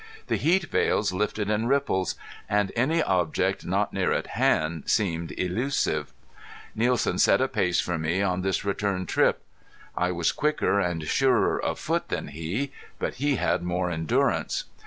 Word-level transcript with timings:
The 0.29 0.35
heat 0.35 0.65
veils 0.71 1.13
lifted 1.13 1.51
in 1.51 1.67
ripples, 1.67 2.15
and 2.49 2.71
any 2.75 3.03
object 3.03 3.67
not 3.67 3.93
near 3.93 4.11
at 4.11 4.25
hand 4.33 4.85
seemed 4.89 5.31
illusive. 5.37 6.11
Nielsen 6.73 7.19
set 7.19 7.39
a 7.39 7.47
pace 7.47 7.79
for 7.79 7.99
me 7.99 8.23
on 8.23 8.41
this 8.41 8.65
return 8.65 9.05
trip. 9.05 9.43
I 9.95 10.11
was 10.11 10.31
quicker 10.31 10.79
and 10.79 11.05
surer 11.07 11.61
of 11.61 11.77
foot 11.77 12.09
than 12.09 12.29
he, 12.29 12.71
but 12.97 13.17
he 13.21 13.35
had 13.35 13.61
more 13.61 13.91
endurance. 13.91 14.63